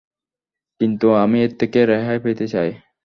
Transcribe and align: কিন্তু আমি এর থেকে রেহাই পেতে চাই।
কিন্তু 0.81 1.07
আমি 1.23 1.37
এর 1.43 1.51
থেকে 1.59 1.79
রেহাই 1.85 2.19
পেতে 2.19 2.45
চাই। 2.53 2.69